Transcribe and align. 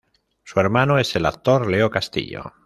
Su 0.43 0.59
hermano 0.59 0.97
es 0.97 1.15
el 1.15 1.27
actor 1.27 1.69
Leo 1.69 1.91
Castillo. 1.91 2.53